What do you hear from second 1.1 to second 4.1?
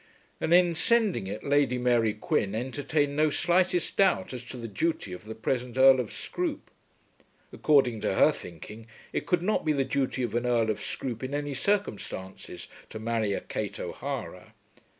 it Lady Mary Quin entertained no slightest